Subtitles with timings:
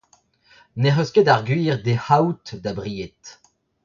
[0.79, 3.23] N’ec'h eus ket ar gwir d’he c'haout da bried.